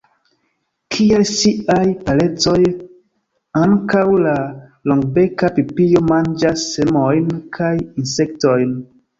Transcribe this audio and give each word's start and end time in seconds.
Kiel 0.93 1.25
siaj 1.31 1.83
parencoj, 2.07 2.55
ankaŭ 3.61 4.01
la 4.23 4.33
Longbeka 4.93 5.53
pipio 5.61 6.03
manĝas 6.09 6.67
semojn 6.73 7.29
kaj 7.61 7.73
insektojn. 7.85 8.75